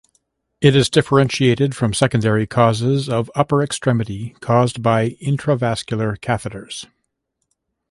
[0.61, 6.87] It is differentiated from secondary causes of upper extremity caused by intravascular catheters.